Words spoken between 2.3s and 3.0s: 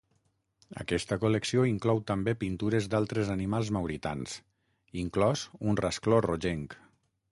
pintures